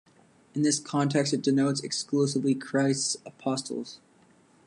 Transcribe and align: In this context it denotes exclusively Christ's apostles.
In 0.55 0.63
this 0.63 0.79
context 0.79 1.31
it 1.31 1.43
denotes 1.43 1.81
exclusively 1.81 2.55
Christ's 2.55 3.17
apostles. 3.23 3.99